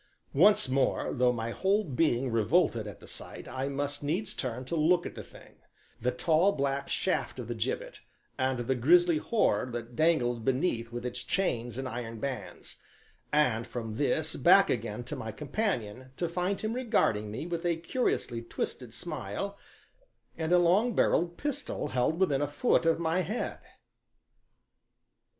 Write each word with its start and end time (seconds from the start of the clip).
Once 0.33 0.67
more, 0.67 1.13
though 1.13 1.31
my 1.31 1.51
whole 1.51 1.83
being 1.83 2.31
revolted 2.31 2.87
at 2.87 2.99
the 2.99 3.05
sight, 3.05 3.47
I 3.47 3.69
must 3.69 4.01
needs 4.01 4.33
turn 4.33 4.65
to 4.65 4.75
look 4.75 5.05
at 5.05 5.13
the 5.13 5.21
thing 5.23 5.57
the 6.01 6.09
tall, 6.09 6.53
black 6.53 6.89
shaft 6.89 7.37
of 7.37 7.47
the 7.47 7.53
gibbet, 7.53 7.99
and 8.35 8.57
the 8.61 8.73
grisly 8.73 9.19
horror 9.19 9.69
that 9.73 9.95
dangled 9.95 10.43
beneath 10.43 10.91
with 10.91 11.05
its 11.05 11.23
chains 11.23 11.77
and 11.77 11.87
iron 11.87 12.19
bands; 12.19 12.77
and 13.31 13.67
from 13.67 13.93
this, 13.93 14.35
back 14.35 14.71
again 14.71 15.03
to 15.03 15.15
my 15.15 15.31
companion, 15.31 16.09
to 16.17 16.27
find 16.27 16.61
him 16.61 16.73
regarding 16.73 17.29
me 17.29 17.45
with 17.45 17.63
a 17.63 17.75
curiously 17.77 18.41
twisted 18.41 18.95
smile, 18.95 19.55
and 20.35 20.51
a 20.51 20.57
long 20.57 20.95
barrelled 20.95 21.37
pistol 21.37 21.89
held 21.89 22.19
within 22.19 22.41
a 22.41 22.47
foot 22.47 22.87
of 22.87 22.97
my 22.97 23.19
head. 23.21 23.59